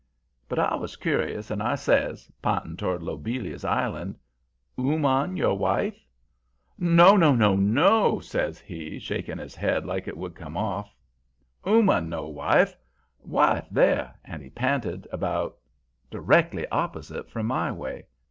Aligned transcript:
"But 0.49 0.57
I 0.57 0.73
was 0.73 0.95
curious, 0.95 1.51
and 1.51 1.61
I 1.61 1.75
says, 1.75 2.31
p'inting 2.43 2.75
toward 2.75 3.03
Lobelia's 3.03 3.63
island: 3.63 4.17
"'Ooman 4.79 5.37
your 5.37 5.55
wife?' 5.55 6.03
"'No, 6.79 7.15
no, 7.15 7.35
no,' 7.35 8.19
says 8.19 8.57
he, 8.59 8.97
shaking 8.97 9.37
his 9.37 9.53
head 9.53 9.85
like 9.85 10.07
it 10.07 10.17
would 10.17 10.33
come 10.33 10.57
off, 10.57 10.91
'ooman 11.67 12.09
no 12.09 12.27
wife. 12.29 12.75
Wife 13.19 13.67
there,' 13.69 14.15
and 14.25 14.41
he 14.41 14.49
p'inted 14.49 15.05
about 15.11 15.59
directly 16.09 16.67
opposite 16.69 17.29
from 17.29 17.45
my 17.45 17.71
way. 17.71 18.07